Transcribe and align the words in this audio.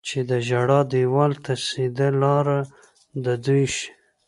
چې 0.07 0.19
د 0.29 0.31
ژړا 0.47 0.79
دېوال 0.91 1.33
ته 1.43 1.53
سیده 1.67 2.09
لاره 2.21 2.59
د 3.23 3.27
دوی 3.45 3.65
شي. 3.75 3.89